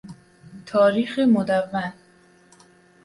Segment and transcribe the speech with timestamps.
[0.65, 1.93] تاریخ مدون